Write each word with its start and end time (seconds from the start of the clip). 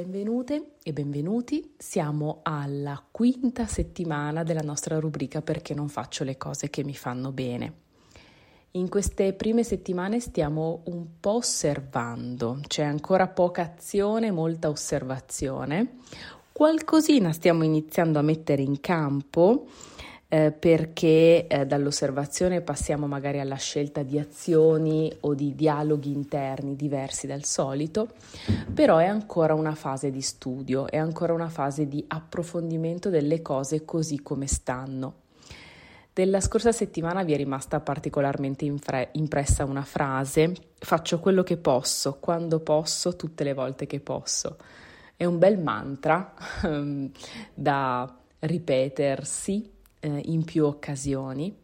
Benvenute 0.00 0.76
e 0.82 0.94
benvenuti, 0.94 1.74
siamo 1.76 2.40
alla 2.42 3.04
quinta 3.10 3.66
settimana 3.66 4.42
della 4.42 4.62
nostra 4.62 4.98
rubrica 4.98 5.42
Perché 5.42 5.74
non 5.74 5.88
faccio 5.90 6.24
le 6.24 6.38
cose 6.38 6.70
che 6.70 6.82
mi 6.82 6.94
fanno 6.94 7.32
bene. 7.32 7.72
In 8.70 8.88
queste 8.88 9.34
prime 9.34 9.62
settimane 9.62 10.18
stiamo 10.18 10.84
un 10.86 11.20
po' 11.20 11.34
osservando, 11.34 12.60
c'è 12.66 12.82
ancora 12.82 13.28
poca 13.28 13.60
azione, 13.60 14.30
molta 14.30 14.70
osservazione. 14.70 15.98
Qualcosina 16.50 17.30
stiamo 17.32 17.62
iniziando 17.62 18.18
a 18.18 18.22
mettere 18.22 18.62
in 18.62 18.80
campo 18.80 19.66
eh, 20.32 20.52
perché 20.52 21.48
eh, 21.48 21.66
dall'osservazione 21.66 22.60
passiamo 22.60 23.08
magari 23.08 23.40
alla 23.40 23.56
scelta 23.56 24.04
di 24.04 24.16
azioni 24.16 25.12
o 25.22 25.34
di 25.34 25.56
dialoghi 25.56 26.12
interni 26.12 26.76
diversi 26.76 27.26
dal 27.26 27.44
solito, 27.44 28.10
però 28.72 28.98
è 28.98 29.06
ancora 29.06 29.54
una 29.54 29.74
fase 29.74 30.12
di 30.12 30.20
studio, 30.20 30.86
è 30.86 30.96
ancora 30.96 31.32
una 31.32 31.48
fase 31.48 31.88
di 31.88 32.04
approfondimento 32.06 33.10
delle 33.10 33.42
cose 33.42 33.84
così 33.84 34.22
come 34.22 34.46
stanno. 34.46 35.14
Della 36.12 36.40
scorsa 36.40 36.70
settimana 36.70 37.24
vi 37.24 37.32
è 37.32 37.36
rimasta 37.36 37.80
particolarmente 37.80 38.64
infre- 38.64 39.08
impressa 39.12 39.64
una 39.64 39.82
frase, 39.82 40.52
faccio 40.78 41.18
quello 41.18 41.42
che 41.42 41.56
posso, 41.56 42.18
quando 42.20 42.60
posso, 42.60 43.16
tutte 43.16 43.42
le 43.42 43.52
volte 43.52 43.86
che 43.86 43.98
posso. 43.98 44.58
È 45.16 45.24
un 45.24 45.38
bel 45.38 45.58
mantra 45.58 46.34
da 47.52 48.16
ripetersi 48.38 49.78
eh, 50.00 50.22
in 50.26 50.44
più 50.44 50.64
occasioni 50.64 51.54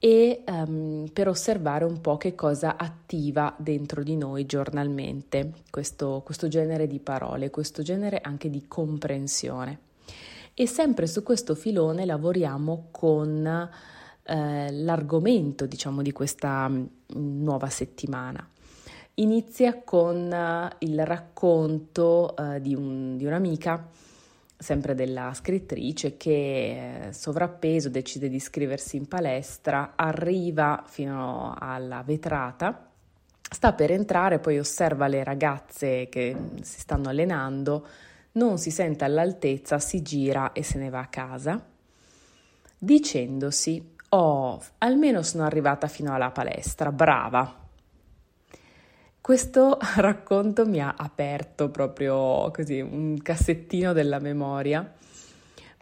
e 0.00 0.44
um, 0.46 1.08
per 1.12 1.28
osservare 1.28 1.84
un 1.84 2.00
po' 2.00 2.16
che 2.16 2.34
cosa 2.34 2.76
attiva 2.76 3.54
dentro 3.58 4.02
di 4.04 4.16
noi 4.16 4.46
giornalmente 4.46 5.52
questo, 5.70 6.22
questo 6.24 6.46
genere 6.46 6.86
di 6.86 7.00
parole, 7.00 7.50
questo 7.50 7.82
genere 7.82 8.20
anche 8.22 8.48
di 8.48 8.66
comprensione. 8.68 9.80
E 10.54 10.66
sempre 10.66 11.06
su 11.06 11.22
questo 11.22 11.54
filone 11.54 12.04
lavoriamo 12.04 12.88
con 12.90 13.70
eh, 14.22 14.72
l'argomento, 14.72 15.66
diciamo, 15.66 16.02
di 16.02 16.12
questa 16.12 16.68
mm, 16.68 16.86
nuova 17.14 17.68
settimana. 17.68 18.48
Inizia 19.14 19.82
con 19.82 20.30
uh, 20.30 20.76
il 20.78 21.04
racconto 21.04 22.34
uh, 22.36 22.60
di, 22.60 22.72
un, 22.74 23.16
di 23.16 23.24
un'amica 23.24 23.88
sempre 24.58 24.96
della 24.96 25.32
scrittrice 25.34 26.16
che 26.16 27.06
eh, 27.06 27.12
sovrappeso 27.12 27.88
decide 27.88 28.28
di 28.28 28.36
iscriversi 28.36 28.96
in 28.96 29.06
palestra, 29.06 29.92
arriva 29.94 30.82
fino 30.84 31.54
alla 31.56 32.02
vetrata, 32.02 32.90
sta 33.48 33.72
per 33.72 33.92
entrare, 33.92 34.40
poi 34.40 34.58
osserva 34.58 35.06
le 35.06 35.22
ragazze 35.22 36.08
che 36.08 36.36
si 36.62 36.80
stanno 36.80 37.08
allenando, 37.08 37.86
non 38.32 38.58
si 38.58 38.72
sente 38.72 39.04
all'altezza, 39.04 39.78
si 39.78 40.02
gira 40.02 40.52
e 40.52 40.64
se 40.64 40.78
ne 40.78 40.90
va 40.90 41.00
a 41.00 41.06
casa, 41.06 41.64
dicendosi, 42.76 43.94
oh, 44.10 44.60
almeno 44.78 45.22
sono 45.22 45.44
arrivata 45.44 45.86
fino 45.86 46.12
alla 46.12 46.30
palestra, 46.30 46.90
brava, 46.90 47.67
questo 49.28 49.76
racconto 49.96 50.64
mi 50.64 50.80
ha 50.80 50.94
aperto 50.96 51.68
proprio 51.68 52.50
così 52.50 52.80
un 52.80 53.18
cassettino 53.20 53.92
della 53.92 54.20
memoria 54.20 54.90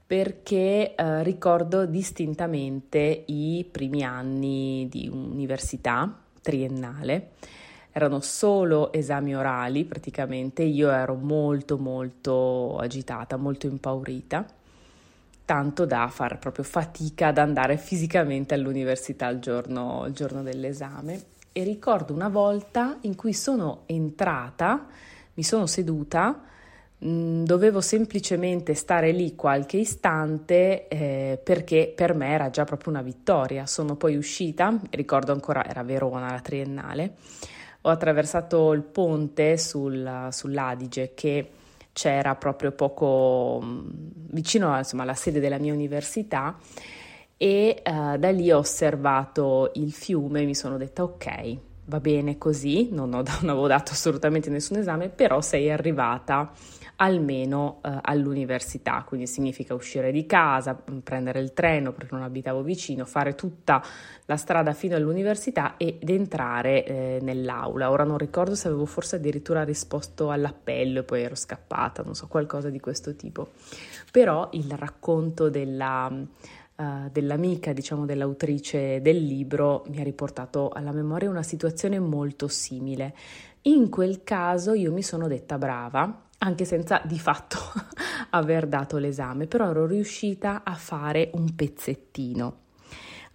perché 0.05 0.97
eh, 0.97 1.23
ricordo 1.23 1.87
distintamente 1.87 3.23
i 3.27 3.65
primi 3.71 4.03
anni 4.03 4.89
di 4.91 5.09
università 5.09 6.13
triennale. 6.43 7.35
Erano 7.93 8.19
solo 8.19 8.93
esami 8.93 9.37
orali 9.37 9.85
praticamente, 9.85 10.65
io 10.65 10.91
ero 10.91 11.15
molto 11.15 11.79
molto 11.79 12.79
agitata, 12.79 13.37
molto 13.37 13.69
impaurita, 13.69 14.45
tanto 15.45 15.87
da 15.87 16.09
far 16.09 16.41
proprio 16.41 16.65
fatica 16.65 17.29
ad 17.29 17.39
andare 17.39 17.77
fisicamente 17.77 18.55
all'università 18.55 19.29
il 19.29 19.39
giorno, 19.39 20.05
il 20.09 20.15
giorno 20.15 20.43
dell'esame 20.43 21.35
e 21.57 21.65
ricordo 21.65 22.13
una 22.13 22.29
volta 22.29 22.99
in 23.01 23.17
cui 23.17 23.33
sono 23.33 23.85
entrata, 23.87 24.89
mi 25.33 25.43
sono 25.43 25.65
seduta, 25.65 26.43
mm, 27.03 27.45
dovevo 27.45 27.81
semplicemente 27.81 28.75
stare 28.75 29.11
lì 29.11 29.35
qualche 29.35 29.79
istante 29.79 30.87
eh, 30.87 31.41
perché 31.43 31.95
per 31.97 32.13
me 32.13 32.29
era 32.29 32.51
già 32.51 32.65
proprio 32.65 32.93
una 32.93 33.01
vittoria. 33.01 33.65
Sono 33.65 33.97
poi 33.97 34.17
uscita, 34.17 34.79
ricordo 34.91 35.33
ancora, 35.33 35.65
era 35.67 35.83
Verona 35.83 36.31
la 36.31 36.41
triennale, 36.41 37.15
ho 37.81 37.89
attraversato 37.89 38.75
il 38.75 38.83
ponte 38.83 39.57
sul, 39.57 40.29
sull'Adige 40.31 41.13
che 41.15 41.51
c'era 41.95 42.35
proprio 42.35 42.73
poco 42.73 43.63
mm, 43.65 43.89
vicino 44.33 44.77
insomma, 44.77 45.05
alla 45.05 45.15
sede 45.15 45.41
della 45.41 45.59
mia 45.59 45.73
università 45.73 46.55
e 47.37 47.83
uh, 47.85 48.17
da 48.17 48.31
lì 48.31 48.51
ho 48.51 48.59
osservato 48.59 49.71
il 49.75 49.93
fiume 49.93 50.43
e 50.43 50.45
mi 50.45 50.55
sono 50.55 50.77
detta 50.77 51.03
ok, 51.03 51.59
va 51.87 52.01
bene 52.01 52.39
così, 52.39 52.89
non, 52.93 53.13
ho, 53.13 53.23
non 53.41 53.51
avevo 53.51 53.67
dato 53.67 53.93
assolutamente 53.93 54.51
nessun 54.51 54.79
esame, 54.79 55.09
però 55.09 55.41
sei 55.41 55.71
arrivata 55.71 56.53
almeno 56.99 57.81
uh, 57.83 57.99
all'università, 58.01 59.05
quindi 59.07 59.27
significa 59.27 59.75
uscire 59.75 60.11
di 60.11 60.25
casa, 60.25 60.83
mm, 60.91 60.99
prendere 61.01 61.41
il 61.41 61.53
treno 61.53 61.93
perché 61.93 62.15
non 62.15 62.23
abitavo 62.23 62.63
vicino, 62.63 63.05
fare 63.05 63.35
tutta 63.35 63.83
la 64.25 64.37
strada 64.37 64.73
fino 64.73 64.97
all'università 64.97 65.75
ed 65.77 66.09
entrare 66.09 66.85
eh, 66.85 67.19
nell'aula. 67.21 67.91
Ora 67.91 68.05
non 68.05 68.17
ricordo 68.17 68.55
se 68.55 68.69
avevo 68.69 68.87
forse 68.87 69.17
addirittura 69.17 69.63
risposto 69.63 70.31
all'appello 70.31 71.01
e 71.01 71.03
poi 71.03 71.23
ero 71.23 71.35
scappata, 71.35 72.03
non 72.03 72.15
so, 72.15 72.29
qualcosa 72.29 72.71
di 72.71 72.81
questo 72.81 73.15
tipo. 73.15 73.51
Però 74.11 74.49
il 74.53 74.73
racconto 74.73 75.51
della 75.51 76.11
uh, 76.77 77.11
dell'amica, 77.11 77.73
diciamo 77.73 78.05
dell'autrice 78.05 79.01
del 79.01 79.25
libro, 79.25 79.85
mi 79.89 80.01
ha 80.01 80.05
riportato 80.05 80.69
alla 80.69 80.93
memoria 80.93 81.31
una 81.31 81.43
situazione 81.43 81.99
molto 81.99 82.49
simile. 82.49 83.15
In 83.63 83.89
quel 83.89 84.23
caso 84.23 84.75
io 84.75 84.93
mi 84.93 85.03
sono 85.03 85.27
detta 85.29 85.59
brava, 85.59 86.29
anche 86.39 86.65
senza 86.65 87.01
di 87.05 87.19
fatto 87.19 87.59
aver 88.31 88.67
dato 88.67 88.99
l'esame, 88.99 89.47
però 89.47 89.71
ero 89.71 89.87
riuscita 89.87 90.63
a 90.65 90.75
fare 90.75 91.31
un 91.35 91.55
pezzettino. 91.55 92.59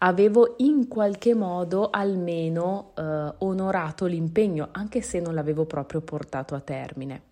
Avevo 0.04 0.56
in 0.58 0.88
qualche 0.88 1.36
modo 1.36 1.90
almeno 1.92 2.94
eh, 2.96 3.34
onorato 3.40 4.06
l'impegno, 4.06 4.70
anche 4.72 5.02
se 5.02 5.20
non 5.20 5.36
l'avevo 5.36 5.66
proprio 5.66 6.02
portato 6.02 6.56
a 6.56 6.60
termine. 6.60 7.30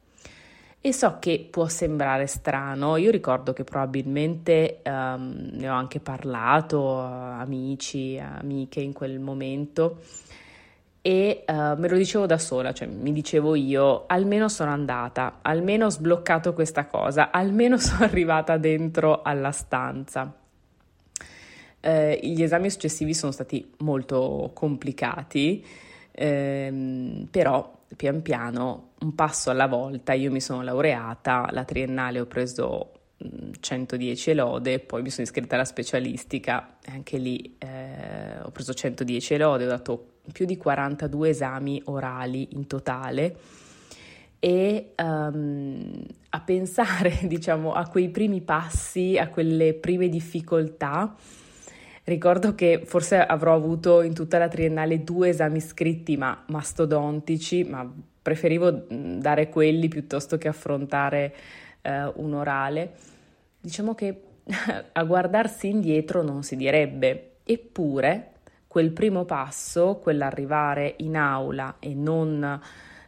E 0.81 0.93
so 0.93 1.17
che 1.19 1.45
può 1.49 1.67
sembrare 1.67 2.25
strano, 2.25 2.95
io 2.95 3.11
ricordo 3.11 3.51
che 3.51 3.65
probabilmente 3.65 4.79
um, 4.85 5.49
ne 5.51 5.67
ho 5.67 5.73
anche 5.73 5.99
parlato 5.99 7.01
a 7.01 7.39
amici, 7.41 8.17
amiche 8.17 8.79
in 8.79 8.93
quel 8.93 9.19
momento 9.19 9.99
e 11.01 11.43
uh, 11.45 11.53
me 11.77 11.87
lo 11.89 11.97
dicevo 11.97 12.25
da 12.25 12.37
sola, 12.37 12.71
cioè 12.71 12.87
mi 12.87 13.11
dicevo 13.11 13.55
io, 13.55 14.05
almeno 14.07 14.47
sono 14.47 14.71
andata, 14.71 15.39
almeno 15.41 15.87
ho 15.87 15.89
sbloccato 15.89 16.53
questa 16.53 16.85
cosa, 16.85 17.31
almeno 17.31 17.75
sono 17.79 18.05
arrivata 18.05 18.55
dentro 18.55 19.21
alla 19.21 19.51
stanza. 19.51 20.33
Eh, 21.81 22.19
gli 22.21 22.41
esami 22.41 22.69
successivi 22.69 23.13
sono 23.13 23.33
stati 23.33 23.69
molto 23.79 24.51
complicati, 24.53 25.65
ehm, 26.11 27.27
però 27.29 27.78
pian 27.95 28.21
piano, 28.21 28.91
un 28.99 29.15
passo 29.15 29.49
alla 29.49 29.67
volta, 29.67 30.13
io 30.13 30.31
mi 30.31 30.41
sono 30.41 30.61
laureata, 30.61 31.49
la 31.51 31.63
triennale 31.63 32.19
ho 32.19 32.25
preso 32.25 32.91
110 33.59 34.33
lode, 34.33 34.79
poi 34.79 35.01
mi 35.01 35.09
sono 35.09 35.23
iscritta 35.23 35.55
alla 35.55 35.65
specialistica, 35.65 36.77
anche 36.87 37.17
lì 37.17 37.55
eh, 37.57 38.39
ho 38.41 38.51
preso 38.51 38.73
110 38.73 39.37
lode, 39.37 39.65
ho 39.65 39.69
dato 39.69 40.05
più 40.31 40.45
di 40.45 40.57
42 40.57 41.29
esami 41.29 41.81
orali 41.85 42.49
in 42.51 42.67
totale 42.67 43.35
e 44.39 44.93
um, 44.97 46.01
a 46.29 46.39
pensare 46.39 47.19
diciamo 47.27 47.73
a 47.73 47.87
quei 47.87 48.09
primi 48.09 48.41
passi, 48.41 49.17
a 49.17 49.27
quelle 49.27 49.73
prime 49.73 50.07
difficoltà, 50.07 51.13
Ricordo 52.09 52.55
che 52.55 52.81
forse 52.85 53.23
avrò 53.23 53.53
avuto 53.53 54.01
in 54.01 54.15
tutta 54.15 54.39
la 54.39 54.47
triennale 54.47 55.03
due 55.03 55.29
esami 55.29 55.59
scritti, 55.59 56.17
ma 56.17 56.43
mastodontici, 56.47 57.63
ma 57.65 57.87
preferivo 58.19 58.87
dare 58.89 59.49
quelli 59.49 59.87
piuttosto 59.89 60.39
che 60.39 60.47
affrontare 60.47 61.35
eh, 61.83 62.11
un 62.15 62.33
orale. 62.33 62.93
Diciamo 63.61 63.93
che 63.93 64.23
a 64.91 65.03
guardarsi 65.03 65.69
indietro 65.69 66.23
non 66.23 66.41
si 66.41 66.55
direbbe, 66.55 67.33
eppure 67.43 68.31
quel 68.65 68.89
primo 68.89 69.25
passo, 69.25 69.99
quell'arrivare 70.01 70.95
in 70.97 71.15
aula 71.15 71.75
e 71.77 71.93
non 71.93 72.59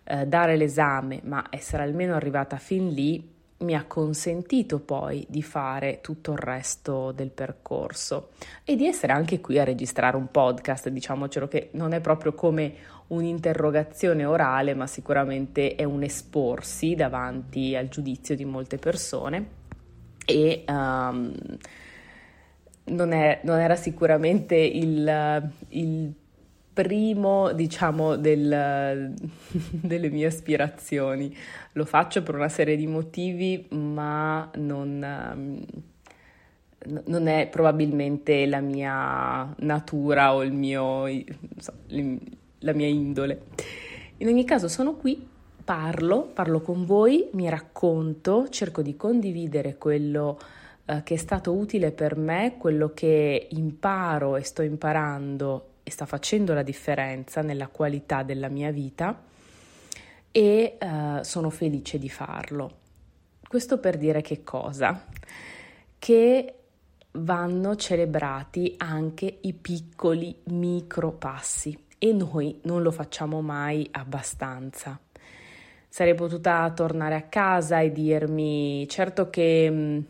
eh, 0.03 0.27
dare 0.27 0.57
l'esame, 0.57 1.21
ma 1.23 1.47
essere 1.49 1.81
almeno 1.81 2.13
arrivata 2.13 2.57
fin 2.57 2.89
lì, 2.89 3.30
mi 3.61 3.75
ha 3.75 3.85
consentito 3.85 4.79
poi 4.79 5.25
di 5.29 5.41
fare 5.41 5.99
tutto 6.01 6.31
il 6.31 6.37
resto 6.37 7.11
del 7.11 7.29
percorso 7.29 8.29
e 8.63 8.75
di 8.75 8.85
essere 8.85 9.13
anche 9.13 9.39
qui 9.39 9.59
a 9.59 9.63
registrare 9.63 10.17
un 10.17 10.29
podcast, 10.29 10.89
diciamocelo 10.89 11.47
che 11.47 11.69
non 11.73 11.93
è 11.93 11.99
proprio 11.99 12.33
come 12.33 12.73
un'interrogazione 13.07 14.25
orale, 14.25 14.73
ma 14.73 14.87
sicuramente 14.87 15.75
è 15.75 15.83
un 15.83 16.03
esporsi 16.03 16.95
davanti 16.95 17.75
al 17.75 17.89
giudizio 17.89 18.35
di 18.35 18.45
molte 18.45 18.77
persone 18.77 19.59
e 20.25 20.63
um, 20.67 21.33
non, 22.85 23.11
è, 23.11 23.41
non, 23.43 23.59
era 23.59 23.75
sicuramente 23.75 24.55
il, 24.55 25.51
il 25.69 26.13
primo, 26.73 27.51
diciamo, 27.53 28.15
del, 28.15 29.13
delle 29.71 30.09
mie 30.09 30.25
aspirazioni. 30.25 31.35
Lo 31.73 31.85
faccio 31.85 32.23
per 32.23 32.35
una 32.35 32.49
serie 32.49 32.75
di 32.75 32.87
motivi, 32.87 33.67
ma 33.71 34.49
non, 34.55 35.65
non 37.05 37.27
è 37.27 37.47
probabilmente 37.47 38.45
la 38.45 38.61
mia 38.61 39.53
natura 39.59 40.33
o 40.33 40.43
mio, 40.49 41.05
so, 41.57 41.73
la 42.59 42.73
mia 42.73 42.87
indole. 42.87 43.41
In 44.17 44.27
ogni 44.27 44.45
caso 44.45 44.67
sono 44.67 44.95
qui, 44.95 45.27
parlo, 45.63 46.23
parlo 46.33 46.61
con 46.61 46.85
voi, 46.85 47.29
mi 47.33 47.49
racconto, 47.49 48.49
cerco 48.49 48.81
di 48.81 48.95
condividere 48.95 49.77
quello 49.77 50.39
eh, 50.85 51.01
che 51.03 51.15
è 51.15 51.17
stato 51.17 51.53
utile 51.53 51.91
per 51.91 52.15
me, 52.17 52.55
quello 52.57 52.91
che 52.93 53.47
imparo 53.49 54.35
e 54.35 54.43
sto 54.43 54.61
imparando 54.61 55.70
e 55.91 55.93
sta 55.93 56.05
facendo 56.05 56.53
la 56.53 56.63
differenza 56.63 57.41
nella 57.41 57.67
qualità 57.67 58.23
della 58.23 58.47
mia 58.47 58.71
vita 58.71 59.21
e 60.31 60.77
uh, 60.79 61.21
sono 61.21 61.49
felice 61.49 61.99
di 61.99 62.09
farlo. 62.09 62.77
Questo 63.45 63.77
per 63.77 63.97
dire 63.97 64.21
che 64.21 64.41
cosa? 64.43 65.05
Che 65.99 66.55
vanno 67.11 67.75
celebrati 67.75 68.75
anche 68.77 69.39
i 69.41 69.53
piccoli 69.53 70.33
micro 70.45 71.11
passi 71.11 71.77
e 71.97 72.13
noi 72.13 72.61
non 72.63 72.81
lo 72.81 72.91
facciamo 72.91 73.41
mai 73.41 73.85
abbastanza. 73.91 74.97
Sarei 75.89 76.15
potuta 76.15 76.71
tornare 76.73 77.15
a 77.15 77.23
casa 77.23 77.81
e 77.81 77.91
dirmi 77.91 78.87
certo 78.87 79.29
che 79.29 80.03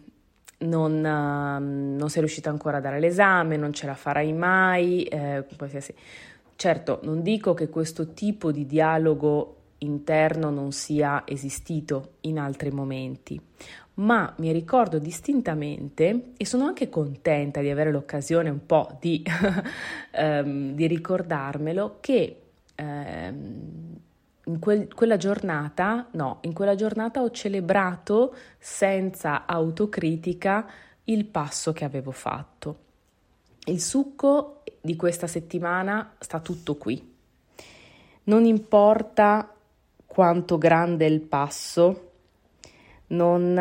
non, 0.62 0.94
uh, 0.98 1.98
non, 1.98 2.10
sei 2.10 2.22
riuscita 2.22 2.50
ancora 2.50 2.78
a 2.78 2.81
dare 2.81 3.00
l'esame, 3.00 3.58
non 3.58 3.74
ce 3.74 3.86
la 3.86 3.96
farai 3.96 4.34
mai, 4.34 5.04
eh, 5.04 5.46
qualsiasi. 5.58 5.94
Certo, 6.56 7.00
non 7.04 7.22
dico 7.22 7.54
che 7.54 7.69
questo 7.69 8.13
tipo 8.13 8.52
di 8.52 8.66
dialogo 8.66 9.56
interno 9.80 10.50
non 10.50 10.72
sia 10.72 11.24
esistito 11.25 12.13
in 12.22 12.38
altri 12.38 12.69
momenti, 12.72 13.40
ma 13.96 14.34
mi 14.38 14.52
ricordo 14.52 15.00
distintamente 15.00 16.34
e 16.38 16.46
sono 16.46 16.66
anche 16.66 16.90
contenta 16.90 17.62
di 17.62 17.69
avere 17.69 17.92
l'occasione 17.92 18.50
un 18.50 18.66
po' 18.66 18.98
di, 19.00 19.24
um, 20.18 20.74
di 20.75 20.88
ricordarmelo 20.88 21.98
che 22.00 22.42
um, 22.78 23.81
quel, 24.62 24.94
quella 24.94 25.18
giornata, 25.18 26.08
no, 26.12 26.38
in 26.42 26.54
quella 26.54 26.75
giornata 26.75 27.22
ho 27.22 27.31
celebrato 27.31 28.36
senza 28.60 29.46
autocritica 29.46 30.69
il 31.06 31.25
passo 31.25 31.74
che 31.74 31.84
avevo 31.84 32.12
fatto. 32.12 32.78
Il 33.66 33.81
succo 33.81 34.62
di 34.80 34.96
questa 34.96 35.28
settimana 35.28 36.13
sta 36.19 36.40
tutto 36.40 36.75
qui. 36.75 37.10
Non 38.24 38.46
importa 38.46 39.54
quanto 40.06 40.58
grande 40.58 41.06
è 41.08 41.10
il 41.10 41.22
passo, 41.22 42.12
non, 43.08 43.58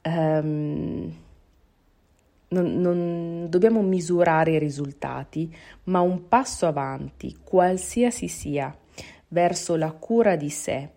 ehm, 0.00 1.12
non, 2.48 2.80
non 2.80 3.46
dobbiamo 3.50 3.82
misurare 3.82 4.52
i 4.52 4.58
risultati, 4.58 5.54
ma 5.84 6.00
un 6.00 6.26
passo 6.26 6.66
avanti, 6.66 7.36
qualsiasi 7.44 8.28
sia, 8.28 8.74
verso 9.28 9.76
la 9.76 9.92
cura 9.92 10.36
di 10.36 10.50
sé, 10.50 10.88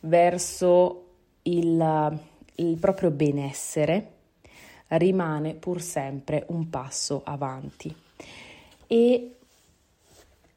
verso 0.00 1.06
il, 1.42 2.20
il 2.56 2.78
proprio 2.78 3.10
benessere, 3.10 4.12
rimane 4.88 5.54
pur 5.54 5.80
sempre 5.80 6.44
un 6.48 6.70
passo 6.70 7.22
avanti. 7.24 7.94
Ed 8.86 9.36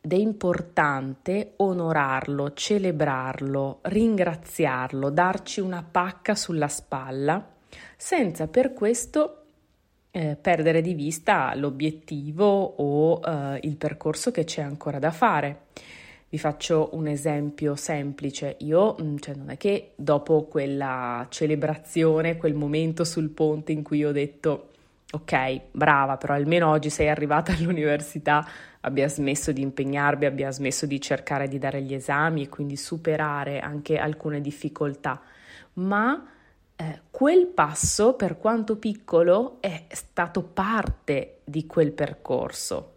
è 0.01 0.15
importante 0.15 1.53
onorarlo, 1.57 2.53
celebrarlo, 2.53 3.79
ringraziarlo, 3.83 5.09
darci 5.09 5.59
una 5.59 5.85
pacca 5.89 6.33
sulla 6.33 6.67
spalla, 6.67 7.45
senza 7.97 8.47
per 8.47 8.73
questo 8.73 9.37
eh, 10.11 10.35
perdere 10.39 10.81
di 10.81 10.93
vista 10.93 11.53
l'obiettivo 11.55 12.45
o 12.45 13.21
eh, 13.23 13.59
il 13.63 13.77
percorso 13.77 14.31
che 14.31 14.43
c'è 14.43 14.61
ancora 14.61 14.99
da 14.99 15.11
fare. 15.11 15.67
Vi 16.31 16.39
faccio 16.39 16.91
un 16.93 17.07
esempio 17.07 17.75
semplice. 17.75 18.55
Io, 18.59 18.95
mm, 19.01 19.17
cioè, 19.17 19.35
non 19.35 19.49
è 19.49 19.57
che 19.57 19.91
dopo 19.95 20.43
quella 20.43 21.25
celebrazione, 21.27 22.37
quel 22.37 22.53
momento 22.53 23.03
sul 23.03 23.27
ponte 23.27 23.73
in 23.73 23.83
cui 23.83 24.05
ho 24.05 24.13
detto 24.13 24.69
ok, 25.11 25.61
brava, 25.71 26.15
però 26.15 26.33
almeno 26.33 26.69
oggi 26.69 26.89
sei 26.89 27.09
arrivata 27.09 27.51
all'università, 27.59 28.47
abbia 28.79 29.09
smesso 29.09 29.51
di 29.51 29.61
impegnarmi, 29.61 30.23
abbia 30.23 30.51
smesso 30.51 30.85
di 30.85 31.01
cercare 31.01 31.49
di 31.49 31.57
dare 31.57 31.81
gli 31.81 31.93
esami 31.93 32.43
e 32.43 32.47
quindi 32.47 32.77
superare 32.77 33.59
anche 33.59 33.97
alcune 33.97 34.39
difficoltà. 34.39 35.21
Ma 35.73 36.29
eh, 36.77 37.01
quel 37.11 37.47
passo, 37.47 38.13
per 38.13 38.37
quanto 38.37 38.77
piccolo, 38.77 39.57
è 39.59 39.83
stato 39.89 40.43
parte 40.43 41.39
di 41.43 41.65
quel 41.65 41.91
percorso. 41.91 42.93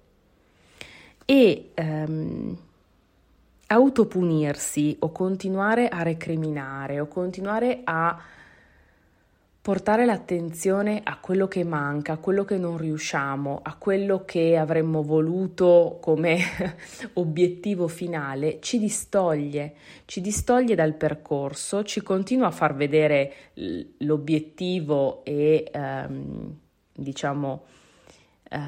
E 1.24 1.70
ehm, 1.74 2.58
autopunirsi 3.66 4.96
o 5.00 5.10
continuare 5.10 5.88
a 5.88 6.02
recriminare 6.02 7.00
o 7.00 7.06
continuare 7.06 7.80
a 7.84 8.20
portare 9.64 10.04
l'attenzione 10.04 11.00
a 11.02 11.16
quello 11.16 11.48
che 11.48 11.64
manca, 11.64 12.12
a 12.12 12.18
quello 12.18 12.44
che 12.44 12.58
non 12.58 12.76
riusciamo, 12.76 13.60
a 13.62 13.76
quello 13.76 14.22
che 14.26 14.58
avremmo 14.58 15.02
voluto 15.02 15.96
come 16.02 16.36
obiettivo 17.14 17.88
finale, 17.88 18.58
ci 18.60 18.78
distoglie, 18.78 19.74
ci 20.04 20.20
distoglie 20.20 20.74
dal 20.74 20.92
percorso, 20.92 21.82
ci 21.82 22.02
continua 22.02 22.48
a 22.48 22.50
far 22.50 22.74
vedere 22.74 23.32
l'obiettivo 24.00 25.24
e 25.24 25.70
ehm, 25.72 26.58
diciamo 26.92 27.64
eh, 28.50 28.58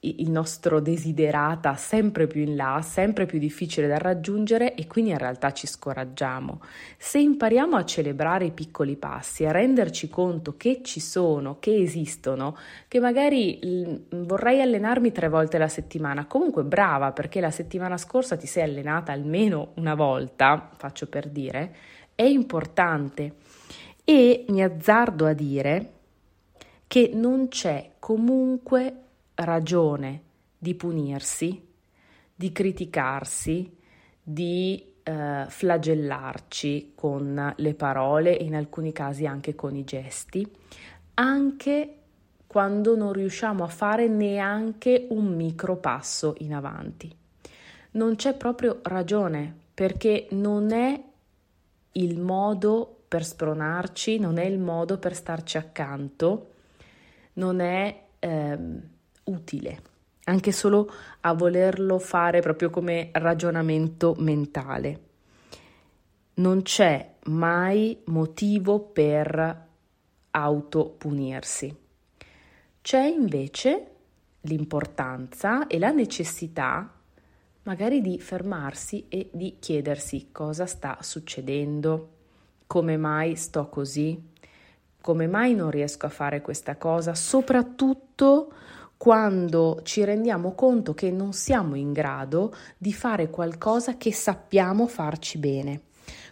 il 0.00 0.30
nostro 0.30 0.78
desiderata 0.80 1.74
sempre 1.74 2.28
più 2.28 2.42
in 2.42 2.54
là, 2.54 2.80
sempre 2.82 3.26
più 3.26 3.38
difficile 3.38 3.88
da 3.88 3.98
raggiungere 3.98 4.74
e 4.74 4.86
quindi 4.86 5.10
in 5.10 5.18
realtà 5.18 5.52
ci 5.52 5.66
scoraggiamo. 5.66 6.60
Se 6.96 7.18
impariamo 7.18 7.76
a 7.76 7.84
celebrare 7.84 8.46
i 8.46 8.52
piccoli 8.52 8.96
passi, 8.96 9.44
a 9.44 9.50
renderci 9.50 10.08
conto 10.08 10.56
che 10.56 10.80
ci 10.82 11.00
sono, 11.00 11.58
che 11.58 11.74
esistono, 11.74 12.56
che 12.86 13.00
magari 13.00 14.06
vorrei 14.10 14.60
allenarmi 14.60 15.10
tre 15.10 15.28
volte 15.28 15.58
la 15.58 15.68
settimana, 15.68 16.26
comunque 16.26 16.62
brava 16.62 17.10
perché 17.10 17.40
la 17.40 17.50
settimana 17.50 17.96
scorsa 17.96 18.36
ti 18.36 18.46
sei 18.46 18.62
allenata 18.62 19.10
almeno 19.10 19.72
una 19.74 19.96
volta, 19.96 20.70
faccio 20.76 21.08
per 21.08 21.28
dire, 21.28 21.74
è 22.14 22.22
importante 22.22 23.34
e 24.04 24.44
mi 24.48 24.62
azzardo 24.62 25.26
a 25.26 25.32
dire 25.32 25.92
che 26.86 27.10
non 27.12 27.48
c'è 27.48 27.90
comunque 27.98 29.02
ragione 29.38 30.22
di 30.58 30.74
punirsi, 30.74 31.66
di 32.34 32.52
criticarsi, 32.52 33.76
di 34.22 34.94
eh, 35.02 35.44
flagellarci 35.48 36.92
con 36.94 37.54
le 37.56 37.74
parole 37.74 38.38
e 38.38 38.44
in 38.44 38.54
alcuni 38.54 38.92
casi 38.92 39.26
anche 39.26 39.54
con 39.54 39.74
i 39.74 39.84
gesti, 39.84 40.46
anche 41.14 41.94
quando 42.46 42.96
non 42.96 43.12
riusciamo 43.12 43.64
a 43.64 43.68
fare 43.68 44.08
neanche 44.08 45.06
un 45.10 45.34
micro 45.34 45.76
passo 45.76 46.34
in 46.38 46.54
avanti. 46.54 47.14
Non 47.92 48.16
c'è 48.16 48.34
proprio 48.34 48.80
ragione 48.82 49.54
perché 49.74 50.28
non 50.30 50.72
è 50.72 51.00
il 51.92 52.20
modo 52.20 53.02
per 53.08 53.24
spronarci, 53.24 54.18
non 54.18 54.38
è 54.38 54.44
il 54.44 54.58
modo 54.58 54.98
per 54.98 55.14
starci 55.14 55.56
accanto, 55.56 56.52
non 57.34 57.60
è 57.60 58.02
ehm, 58.18 58.82
utile, 59.28 59.82
anche 60.24 60.52
solo 60.52 60.90
a 61.20 61.32
volerlo 61.34 61.98
fare 61.98 62.40
proprio 62.40 62.70
come 62.70 63.10
ragionamento 63.12 64.14
mentale. 64.18 65.00
Non 66.34 66.62
c'è 66.62 67.14
mai 67.24 68.00
motivo 68.06 68.80
per 68.80 69.66
autopunirsi. 70.30 71.76
C'è 72.80 73.04
invece 73.04 73.86
l'importanza 74.42 75.66
e 75.66 75.78
la 75.78 75.90
necessità 75.90 76.92
magari 77.68 78.00
di 78.00 78.18
fermarsi 78.18 79.06
e 79.08 79.28
di 79.30 79.56
chiedersi 79.58 80.28
cosa 80.32 80.64
sta 80.64 80.98
succedendo, 81.02 82.14
come 82.66 82.96
mai 82.96 83.36
sto 83.36 83.68
così, 83.68 84.18
come 85.02 85.26
mai 85.26 85.54
non 85.54 85.70
riesco 85.70 86.06
a 86.06 86.10
fare 86.10 86.40
questa 86.40 86.76
cosa, 86.76 87.14
soprattutto 87.14 88.52
quando 88.98 89.80
ci 89.84 90.02
rendiamo 90.02 90.54
conto 90.54 90.92
che 90.92 91.12
non 91.12 91.32
siamo 91.32 91.76
in 91.76 91.92
grado 91.92 92.52
di 92.76 92.92
fare 92.92 93.30
qualcosa 93.30 93.96
che 93.96 94.12
sappiamo 94.12 94.88
farci 94.88 95.38
bene. 95.38 95.82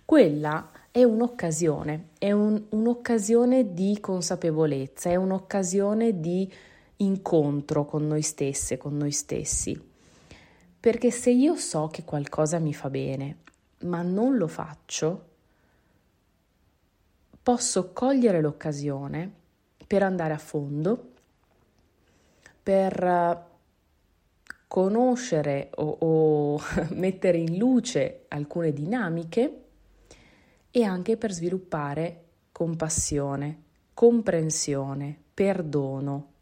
Quella 0.05 0.71
è 0.91 1.05
un'occasione, 1.05 2.09
è 2.19 2.33
un, 2.33 2.61
un'occasione 2.71 3.73
di 3.73 3.99
consapevolezza, 4.01 5.11
è 5.11 5.15
un'occasione 5.15 6.19
di 6.19 6.53
incontro 6.97 7.85
con 7.85 8.07
noi 8.07 8.23
stesse, 8.23 8.77
con 8.77 8.97
noi 8.97 9.13
stessi. 9.13 9.81
Perché 10.81 11.11
se 11.13 11.31
io 11.31 11.55
so 11.55 11.89
che 11.89 12.03
qualcosa 12.03 12.59
mi 12.59 12.75
fa 12.75 12.91
bene, 12.91 13.39
ma 13.81 14.03
non 14.03 14.37
lo 14.37 14.49
faccio, 14.49 15.25
posso 17.43 17.93
cogliere 17.93 18.41
l'occasione 18.41 19.31
per 19.87 20.03
andare 20.03 20.33
a 20.33 20.39
fondo, 20.39 21.13
per 22.67 23.01
eh, 23.01 23.39
conoscere 24.67 25.71
o, 25.77 25.99
o 26.01 26.61
mettere 26.95 27.39
in 27.39 27.57
luce 27.59 28.25
alcune 28.27 28.73
dinamiche 28.73 29.61
e 30.73 30.83
anche 30.83 31.17
per 31.17 31.31
sviluppare 31.31 32.25
compassione, 32.51 33.63
comprensione, 33.95 35.17
perdono. 35.33 36.33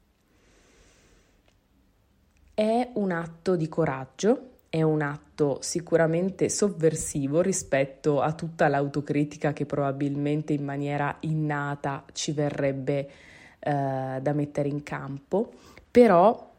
È 2.55 2.89
un 2.95 3.11
atto 3.11 3.55
di 3.55 3.69
coraggio, 3.69 4.53
è 4.71 4.81
un 4.81 5.03
atto 5.03 5.59
sicuramente 5.61 6.49
sovversivo 6.49 7.43
rispetto 7.43 8.23
a 8.23 8.33
tutta 8.33 8.69
l'autocritica 8.69 9.53
che 9.53 9.67
probabilmente 9.67 10.55
in 10.55 10.65
maniera 10.65 11.15
innata 11.21 12.03
ci 12.13 12.33
verrebbe 12.33 13.11
eh, 13.59 14.19
da 14.23 14.33
mettere 14.33 14.69
in 14.69 14.83
campo, 14.83 15.53
però 15.95 16.51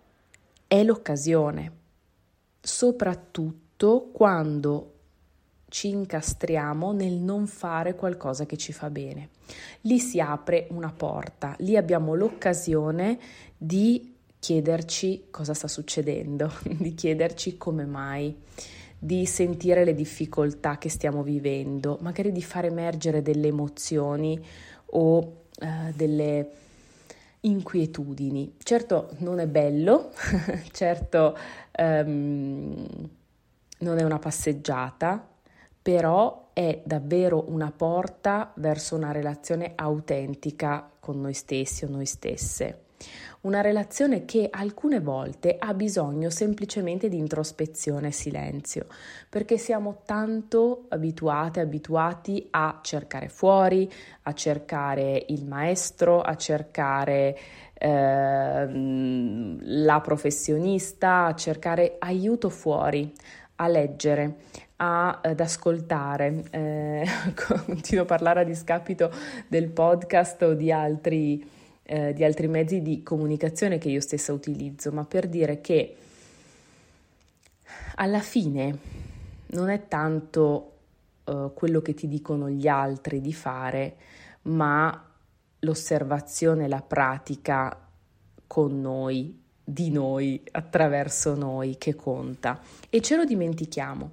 è 0.66 0.82
l'occasione, 0.82 1.72
soprattutto 2.62 4.10
quando 4.14 4.94
ci 5.68 5.90
incastriamo 5.90 6.94
nel 6.94 7.16
non 7.16 7.46
fare 7.46 7.96
qualcosa 7.96 8.46
che 8.46 8.56
ci 8.56 8.72
fa 8.72 8.90
bene. 8.90 9.32
Lì 9.82 10.00
si 10.00 10.22
apre 10.22 10.68
una 10.70 10.94
porta, 10.96 11.54
lì 11.60 11.76
abbiamo 11.76 12.14
l'occasione 12.14 13.20
di 13.58 14.16
chiederci 14.40 15.26
cosa 15.32 15.54
sta 15.54 15.68
succedendo, 15.68 16.54
di 16.64 16.94
chiederci 16.94 17.58
come 17.58 17.84
mai, 17.84 18.34
di 18.98 19.26
sentire 19.26 19.84
le 19.84 19.96
difficoltà 19.96 20.78
che 20.78 20.88
stiamo 20.88 21.24
vivendo, 21.24 21.98
magari 22.00 22.32
di 22.32 22.42
far 22.42 22.64
emergere 22.64 23.22
delle 23.22 23.48
emozioni 23.48 24.42
o 24.92 25.48
eh, 25.60 25.92
delle 25.94 26.52
inquietudini. 27.46 28.56
Certo 28.62 29.10
non 29.20 29.40
è 29.40 29.48
bello, 29.48 30.12
certo 30.72 31.38
um, 31.80 32.88
non 33.80 33.98
è 33.98 34.04
una 34.04 34.20
passeggiata, 34.20 35.28
però 35.82 36.50
è 36.54 36.82
davvero 36.86 37.46
una 37.50 37.72
porta 37.72 38.52
verso 38.56 38.96
una 38.96 39.12
relazione 39.12 39.74
autentica 39.76 40.90
con 41.00 41.20
noi 41.22 41.34
stessi 41.34 41.86
o 41.86 41.90
noi 41.90 42.06
stesse. 42.06 42.85
Una 43.42 43.62
relazione 43.62 44.26
che 44.26 44.48
alcune 44.50 45.00
volte 45.00 45.56
ha 45.60 45.74
bisogno 45.76 46.32
semplicemente 46.32 47.10
di 47.10 47.18
introspezione 47.18 48.08
e 48.08 48.12
silenzio, 48.12 48.88
perché 49.30 49.58
siamo 49.58 50.02
tanto 50.04 50.86
abituate, 50.90 51.60
abituati 51.60 52.48
a 52.50 52.80
cercare 52.82 53.30
fuori, 53.30 53.92
a 54.24 54.34
cercare 54.34 55.26
il 55.28 55.46
maestro, 55.46 56.22
a 56.22 56.36
cercare 56.36 57.38
eh, 57.74 58.68
la 59.62 60.02
professionista, 60.02 61.26
a 61.26 61.36
cercare 61.36 61.98
aiuto 62.00 62.50
fuori, 62.50 63.14
a 63.58 63.68
leggere, 63.68 64.38
a, 64.78 65.20
ad 65.22 65.40
ascoltare. 65.40 66.46
Eh, 66.50 67.06
continuo 67.68 68.04
a 68.04 68.08
parlare 68.08 68.42
a 68.42 68.44
discapito 68.44 69.12
del 69.48 69.70
podcast 69.70 70.42
o 70.42 70.54
di 70.54 70.72
altri, 70.72 71.48
eh, 71.88 72.14
di 72.14 72.24
altri 72.24 72.48
mezzi 72.48 72.82
di 72.82 73.04
comunicazione 73.04 73.78
che 73.78 73.90
io 73.90 74.02
stessa 74.02 74.34
utilizzo, 74.34 74.92
ma 74.92 75.06
per 75.06 75.28
dire 75.28 75.62
che 75.62 75.96
alla 77.96 78.20
fine 78.20 78.78
non 79.48 79.70
è 79.70 79.88
tanto 79.88 80.72
uh, 81.26 81.54
quello 81.54 81.82
che 81.82 81.94
ti 81.94 82.08
dicono 82.08 82.50
gli 82.50 82.68
altri 82.68 83.22
di 83.22 83.34
fare, 83.34 83.96
ma 84.44 85.10
l'osservazione, 85.60 86.68
la 86.68 86.82
pratica 86.82 87.88
con 88.48 88.82
noi, 88.82 89.42
di 89.64 89.90
noi, 89.92 90.44
attraverso 90.52 91.36
noi 91.36 91.78
che 91.78 91.96
conta 91.96 92.60
e 92.90 93.02
ce 93.02 93.16
lo 93.16 93.26
dimentichiamo. 93.26 94.12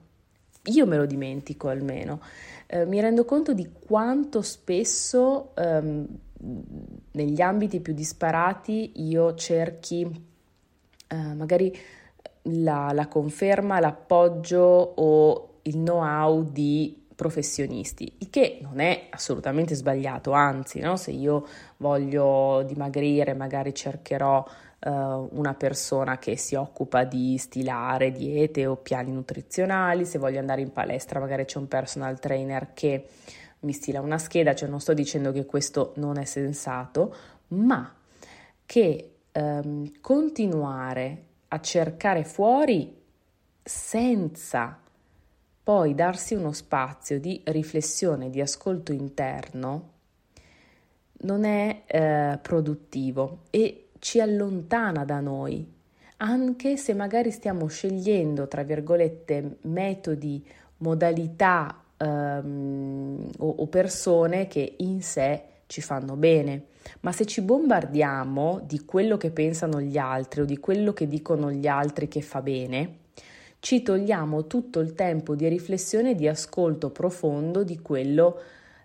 Io 0.67 0.87
me 0.87 0.97
lo 0.97 1.07
dimentico 1.07 1.69
almeno. 1.69 2.21
Eh, 2.67 2.87
mi 2.87 3.01
rendo 3.01 3.25
conto 3.25 3.53
di 3.53 3.69
quanto 3.85 4.43
spesso 4.43 5.55
ehm, 5.57 6.07
negli 7.13 7.41
ambiti 7.41 7.81
più 7.81 7.93
disparati 7.93 8.93
io 9.07 9.35
cerchi 9.35 10.31
eh, 11.09 11.17
magari 11.35 11.77
la, 12.43 12.91
la 12.93 13.07
conferma, 13.07 13.81
l'appoggio 13.81 14.59
o 14.59 15.59
il 15.63 15.75
know-how 15.77 16.43
di 16.43 17.01
professionisti, 17.15 18.13
il 18.19 18.31
che 18.31 18.59
non 18.63 18.81
è 18.81 19.07
assolutamente 19.11 19.75
sbagliato, 19.75 20.33
anzi, 20.33 20.81
no? 20.81 20.97
se 20.97 21.13
io 21.13 21.47
voglio 21.77 22.65
dimagrire, 22.67 23.35
magari 23.35 23.73
cercherò 23.73 24.45
uh, 24.81 24.91
una 25.31 25.55
persona 25.55 26.19
che 26.19 26.37
si 26.37 26.57
occupa 26.57 27.05
di 27.05 27.37
stilare 27.39 28.11
diete 28.11 28.67
o 28.67 28.77
piani 28.77 29.13
nutrizionali, 29.13 30.05
se 30.05 30.19
voglio 30.19 30.41
andare 30.41 30.63
in 30.63 30.73
palestra, 30.73 31.21
magari 31.21 31.45
c'è 31.45 31.59
un 31.59 31.69
personal 31.69 32.19
trainer 32.19 32.73
che 32.73 33.07
mi 33.63 33.73
stila 33.73 34.01
una 34.01 34.19
scheda, 34.19 34.55
cioè 34.55 34.69
non 34.69 34.81
sto 34.81 34.95
dicendo 34.95 35.33
che 35.33 35.47
questo 35.47 35.93
non 35.97 36.19
è 36.19 36.25
sensato, 36.25 37.15
ma 37.49 37.95
che 38.65 39.11
um, 39.33 39.91
continuare 40.01 41.25
a 41.49 41.61
cercare 41.61 42.25
fuori 42.25 43.01
senza 43.63 44.79
poi 45.65 45.95
darsi 45.95 46.35
uno 46.35 46.53
spazio 46.53 47.21
di 47.21 47.41
riflessione, 47.45 48.31
di 48.31 48.41
ascolto 48.41 48.93
interno, 48.93 49.91
non 51.23 51.45
è 51.45 51.83
eh, 51.87 52.39
produttivo 52.43 53.43
e 53.51 53.91
ci 54.01 54.21
allontana 54.21 55.05
da 55.05 55.21
noi, 55.21 55.65
anche 56.17 56.77
se 56.77 56.95
magari 56.95 57.31
stiamo 57.31 57.67
scegliendo, 57.67 58.49
tra 58.49 58.65
virgolette, 58.65 59.59
metodi, 59.63 60.45
modalità 60.79 61.83
ehm, 62.03 63.31
o, 63.39 63.55
o 63.59 63.67
persone 63.67 64.47
che 64.49 64.75
in 64.79 65.03
sé 65.03 65.43
ci 65.67 65.81
fanno 65.81 66.17
bene. 66.17 66.65
Ma 67.01 67.13
se 67.13 67.25
ci 67.25 67.41
bombardiamo 67.41 68.61
di 68.67 68.85
quello 68.85 69.17
che 69.17 69.31
pensano 69.31 69.81
gli 69.81 69.97
altri 69.97 70.43
o 70.43 70.45
di 70.45 70.59
quello 70.59 70.93
che 70.93 71.07
dicono 71.07 71.51
gli 71.51 71.67
altri 71.67 72.09
che 72.09 72.21
fa 72.21 72.43
bene, 72.43 72.99
ci 73.61 73.83
togliamo 73.83 74.49
tutto 74.49 74.81
il 74.81 74.95
tempo 74.95 75.37
di 75.37 75.47
riflessione 75.49 76.11
e 76.11 76.15
di 76.17 76.27
ascolto 76.27 76.91
profondo 76.91 77.63
di 77.63 77.79
quello 77.81 78.41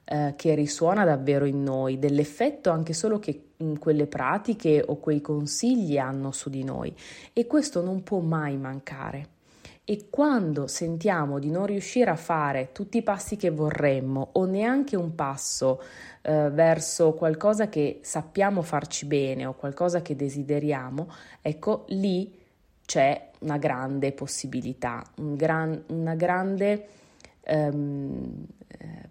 eh, 0.05 0.35
che 0.37 0.53
risuona 0.53 1.03
davvero 1.03 1.45
in 1.45 1.63
noi, 1.63 1.97
dell'effetto 1.97 2.69
anche 2.69 2.93
solo 2.93 3.17
che 3.17 3.47
mm, 3.61 3.75
quelle 3.75 4.05
pratiche 4.05 4.83
o 4.85 4.97
quei 4.97 5.19
consigli 5.19 5.97
hanno 5.97 6.31
su 6.31 6.49
di 6.49 6.63
noi 6.63 6.95
e 7.33 7.47
questo 7.47 7.81
non 7.81 8.03
può 8.03 8.19
mai 8.19 8.55
mancare. 8.57 9.36
E 9.89 10.07
quando 10.09 10.67
sentiamo 10.67 11.39
di 11.39 11.49
non 11.49 11.65
riuscire 11.65 12.09
a 12.09 12.17
fare 12.17 12.73
tutti 12.73 12.97
i 12.97 13.03
passi 13.03 13.37
che 13.37 13.51
vorremmo 13.51 14.31
o 14.33 14.43
neanche 14.43 14.97
un 14.97 15.15
passo 15.15 15.81
eh, 16.23 16.49
verso 16.49 17.13
qualcosa 17.13 17.69
che 17.69 17.99
sappiamo 18.01 18.61
farci 18.63 19.05
bene 19.05 19.45
o 19.45 19.53
qualcosa 19.53 20.01
che 20.01 20.17
desideriamo, 20.17 21.07
ecco 21.41 21.85
lì 21.87 22.37
c'è 22.85 23.29
una 23.39 23.57
grande 23.57 24.11
possibilità, 24.11 25.01
un 25.19 25.35
gran, 25.35 25.81
una 25.87 26.15
grande 26.15 26.87
ehm, 27.43 28.45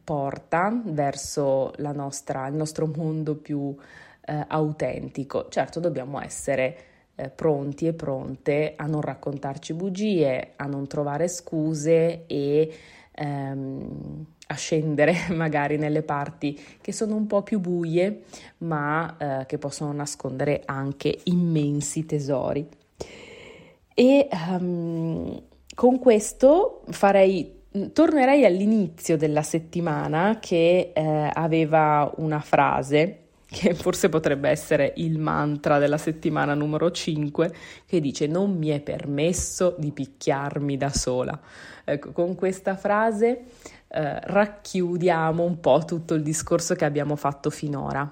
porta 0.04 0.78
verso 0.84 1.72
nostra, 1.78 2.48
il 2.48 2.54
nostro 2.54 2.86
mondo 2.86 3.34
più 3.36 3.74
eh, 4.20 4.44
autentico. 4.46 5.48
Certo, 5.48 5.80
dobbiamo 5.80 6.20
essere 6.20 6.76
eh, 7.16 7.30
pronti 7.30 7.86
e 7.86 7.94
pronte 7.94 8.74
a 8.76 8.86
non 8.86 9.00
raccontarci 9.00 9.72
bugie, 9.72 10.52
a 10.56 10.66
non 10.66 10.86
trovare 10.86 11.28
scuse 11.28 12.26
e 12.26 12.72
ehm, 13.12 14.26
a 14.48 14.54
scendere 14.54 15.14
magari 15.34 15.76
nelle 15.76 16.02
parti 16.02 16.58
che 16.80 16.92
sono 16.92 17.16
un 17.16 17.26
po' 17.26 17.42
più 17.42 17.58
buie, 17.58 18.24
ma 18.58 19.16
eh, 19.18 19.46
che 19.46 19.58
possono 19.58 19.92
nascondere 19.92 20.62
anche 20.64 21.18
immensi 21.24 22.06
tesori. 22.06 22.68
E 23.94 24.28
um, 24.50 25.42
con 25.74 25.98
questo 25.98 26.82
farei, 26.90 27.62
tornerei 27.92 28.44
all'inizio 28.44 29.16
della 29.16 29.42
settimana 29.42 30.38
che 30.38 30.92
eh, 30.94 31.30
aveva 31.32 32.12
una 32.16 32.40
frase 32.40 33.25
che 33.48 33.74
forse 33.74 34.08
potrebbe 34.08 34.48
essere 34.48 34.92
il 34.96 35.18
mantra 35.18 35.78
della 35.78 35.98
settimana 35.98 36.54
numero 36.54 36.90
5, 36.90 37.54
che 37.86 38.00
dice 38.00 38.26
non 38.26 38.56
mi 38.56 38.68
è 38.68 38.80
permesso 38.80 39.74
di 39.78 39.92
picchiarmi 39.92 40.76
da 40.76 40.90
sola. 40.90 41.38
Ecco, 41.84 42.12
con 42.12 42.34
questa 42.34 42.76
frase 42.76 43.44
eh, 43.88 44.20
racchiudiamo 44.20 45.42
un 45.42 45.60
po' 45.60 45.82
tutto 45.86 46.14
il 46.14 46.22
discorso 46.22 46.74
che 46.74 46.84
abbiamo 46.84 47.14
fatto 47.14 47.50
finora. 47.50 48.10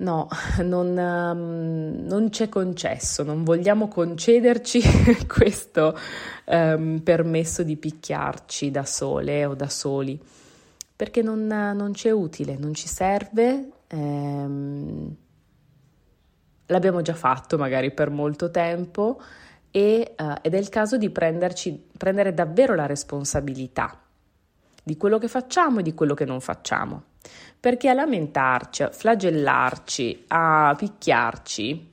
No, 0.00 0.28
non, 0.62 0.96
um, 0.96 2.06
non, 2.06 2.28
c'è 2.30 2.48
concesso, 2.48 3.24
non 3.24 3.42
vogliamo 3.42 3.88
concederci 3.88 4.80
questo 5.26 5.98
um, 6.44 7.00
permesso 7.02 7.64
di 7.64 7.76
picchiarci 7.76 8.70
da 8.70 8.84
sole 8.84 9.44
o 9.44 9.56
da 9.56 9.68
soli, 9.68 10.16
perché 10.98 11.22
non, 11.22 11.46
non 11.46 11.92
c'è 11.92 12.10
utile, 12.10 12.56
non 12.58 12.74
ci 12.74 12.88
serve. 12.88 13.68
Ehm, 13.86 15.16
l'abbiamo 16.66 17.02
già 17.02 17.14
fatto 17.14 17.56
magari 17.56 17.92
per 17.92 18.10
molto 18.10 18.50
tempo 18.50 19.20
e, 19.70 20.14
uh, 20.18 20.34
ed 20.42 20.54
è 20.54 20.58
il 20.58 20.68
caso 20.68 20.96
di 20.96 21.08
prendere 21.08 22.34
davvero 22.34 22.74
la 22.74 22.86
responsabilità 22.86 23.96
di 24.82 24.96
quello 24.96 25.18
che 25.18 25.28
facciamo 25.28 25.78
e 25.78 25.82
di 25.82 25.94
quello 25.94 26.14
che 26.14 26.24
non 26.24 26.40
facciamo 26.40 27.04
perché 27.60 27.88
a 27.88 27.94
lamentarci, 27.94 28.82
a 28.84 28.90
flagellarci, 28.90 30.24
a 30.28 30.74
picchiarci, 30.76 31.92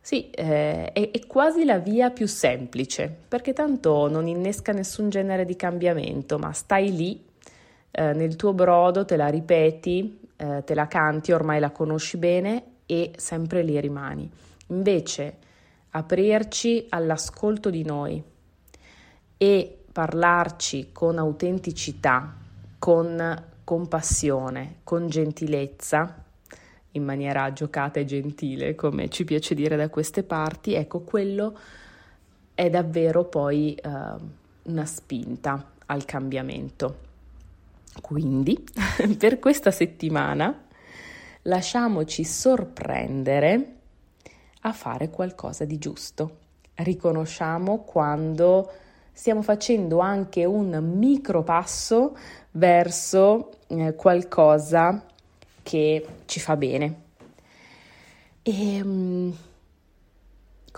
sì, 0.00 0.30
eh, 0.30 0.92
è, 0.92 1.10
è, 1.10 1.26
quasi 1.26 1.64
la 1.64 1.78
via 1.78 2.10
più 2.10 2.26
semplice, 2.26 3.14
perché 3.28 3.52
tanto 3.52 4.08
non 4.08 4.26
innesca 4.26 4.72
nessun 4.72 5.10
genere 5.10 5.44
di 5.44 5.56
cambiamento, 5.56 6.38
ma 6.38 6.52
stai 6.52 6.94
lì 6.94 7.26
eh, 7.98 8.12
nel 8.12 8.36
tuo 8.36 8.52
brodo, 8.52 9.04
te 9.04 9.16
la 9.16 9.26
ripeti, 9.26 10.20
eh, 10.36 10.62
te 10.64 10.74
la 10.74 10.86
canti, 10.86 11.32
ormai 11.32 11.58
la 11.58 11.72
conosci 11.72 12.16
bene 12.16 12.62
e 12.86 13.10
sempre 13.16 13.62
lì 13.62 13.78
rimani. 13.80 14.30
Invece 14.68 15.36
aprirci 15.90 16.86
all'ascolto 16.90 17.70
di 17.70 17.82
noi 17.82 18.22
e 19.36 19.78
parlarci 19.90 20.90
con 20.92 21.18
autenticità, 21.18 22.36
con 22.78 23.44
compassione, 23.64 24.76
con 24.84 25.08
gentilezza, 25.08 26.22
in 26.92 27.02
maniera 27.02 27.52
giocata 27.52 27.98
e 27.98 28.04
gentile, 28.04 28.76
come 28.76 29.08
ci 29.08 29.24
piace 29.24 29.56
dire 29.56 29.74
da 29.74 29.88
queste 29.88 30.22
parti, 30.22 30.74
ecco, 30.74 31.00
quello 31.00 31.58
è 32.54 32.70
davvero 32.70 33.24
poi 33.24 33.76
uh, 33.82 34.70
una 34.70 34.86
spinta 34.86 35.72
al 35.86 36.04
cambiamento. 36.04 37.07
Quindi, 38.00 38.62
per 39.18 39.38
questa 39.38 39.70
settimana, 39.70 40.66
lasciamoci 41.42 42.24
sorprendere 42.24 43.74
a 44.62 44.72
fare 44.72 45.10
qualcosa 45.10 45.64
di 45.64 45.78
giusto. 45.78 46.38
Riconosciamo 46.74 47.78
quando 47.78 48.70
stiamo 49.12 49.42
facendo 49.42 49.98
anche 49.98 50.44
un 50.44 50.78
micro 50.96 51.42
passo 51.42 52.16
verso 52.52 53.50
eh, 53.66 53.94
qualcosa 53.94 55.04
che 55.62 56.06
ci 56.26 56.40
fa 56.40 56.56
bene. 56.56 57.02
E 58.42 58.80
um, 58.80 59.36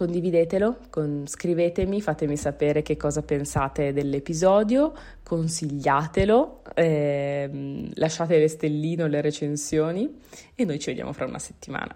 condividetelo, 0.00 0.78
con, 0.88 1.25
scrivetemi, 1.26 2.00
fatemi 2.00 2.35
sapere 2.38 2.80
che 2.80 2.97
cosa 2.97 3.21
pensate 3.21 3.92
dell'episodio, 3.92 4.95
consigliatelo, 5.23 6.62
eh, 6.73 7.90
lasciate 7.92 8.38
le 8.38 8.49
stelline 8.49 9.02
o 9.02 9.07
le 9.09 9.21
recensioni 9.21 10.21
e 10.54 10.64
noi 10.64 10.78
ci 10.78 10.88
vediamo 10.88 11.12
fra 11.12 11.26
una 11.26 11.38
settimana. 11.38 11.95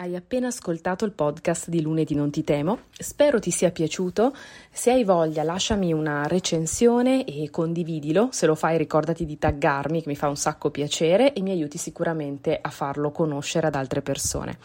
Hai 0.00 0.14
appena 0.14 0.46
ascoltato 0.46 1.04
il 1.04 1.10
podcast 1.10 1.70
di 1.70 1.80
Lunedì 1.80 2.14
Non 2.14 2.30
Ti 2.30 2.44
Temo, 2.44 2.82
spero 2.96 3.40
ti 3.40 3.50
sia 3.50 3.72
piaciuto, 3.72 4.32
se 4.70 4.92
hai 4.92 5.02
voglia 5.02 5.42
lasciami 5.42 5.92
una 5.92 6.24
recensione 6.28 7.24
e 7.24 7.50
condividilo, 7.50 8.28
se 8.30 8.46
lo 8.46 8.54
fai 8.54 8.78
ricordati 8.78 9.24
di 9.24 9.38
taggarmi 9.38 10.02
che 10.02 10.08
mi 10.08 10.14
fa 10.14 10.28
un 10.28 10.36
sacco 10.36 10.70
piacere 10.70 11.32
e 11.32 11.40
mi 11.40 11.50
aiuti 11.50 11.78
sicuramente 11.78 12.56
a 12.62 12.68
farlo 12.70 13.10
conoscere 13.10 13.66
ad 13.66 13.74
altre 13.74 14.00
persone. 14.00 14.58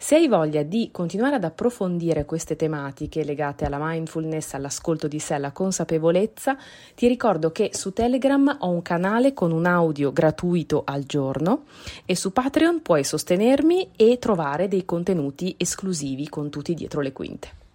Se 0.00 0.14
hai 0.14 0.28
voglia 0.28 0.62
di 0.62 0.90
continuare 0.92 1.34
ad 1.34 1.44
approfondire 1.44 2.24
queste 2.24 2.54
tematiche 2.54 3.24
legate 3.24 3.64
alla 3.64 3.78
mindfulness, 3.80 4.54
all'ascolto 4.54 5.08
di 5.08 5.18
sé, 5.18 5.34
alla 5.34 5.50
consapevolezza, 5.50 6.56
ti 6.94 7.08
ricordo 7.08 7.50
che 7.50 7.70
su 7.72 7.92
Telegram 7.92 8.58
ho 8.60 8.70
un 8.70 8.80
canale 8.80 9.34
con 9.34 9.50
un 9.50 9.66
audio 9.66 10.12
gratuito 10.12 10.84
al 10.86 11.02
giorno 11.02 11.64
e 12.04 12.14
su 12.14 12.32
Patreon 12.32 12.80
puoi 12.80 13.02
sostenermi 13.02 13.90
e 13.96 14.18
trovare 14.20 14.68
dei 14.68 14.84
contenuti 14.84 15.56
esclusivi 15.58 16.28
con 16.28 16.48
tutti 16.48 16.74
dietro 16.74 17.00
le 17.00 17.12
quinte. 17.12 17.67